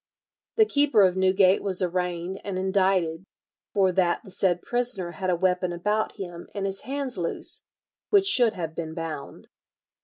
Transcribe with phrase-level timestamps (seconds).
[0.55, 3.23] "The keeper of Newgate was arraigned and indicted
[3.71, 7.61] for that the said prisoner had a weapon about him and his hands loose,
[8.09, 9.47] which should have been bound."